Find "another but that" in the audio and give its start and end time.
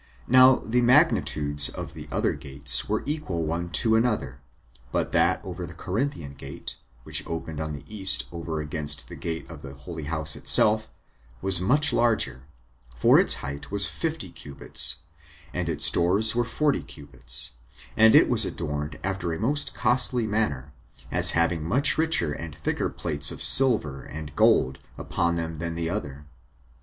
3.95-5.39